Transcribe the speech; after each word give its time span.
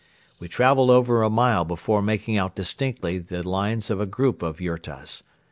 We 0.39 0.47
traveled 0.47 0.89
over 0.89 1.21
a 1.21 1.29
mile 1.29 1.63
before 1.63 2.01
making 2.01 2.35
out 2.35 2.55
distinctly 2.55 3.19
the 3.19 3.47
lines 3.47 3.91
of 3.91 4.01
a 4.01 4.07
group 4.07 4.41
of 4.41 4.59
yurtas. 4.59 5.21